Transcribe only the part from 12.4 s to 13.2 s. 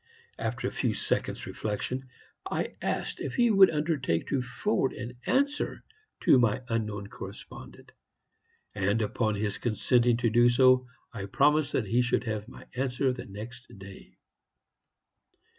my answer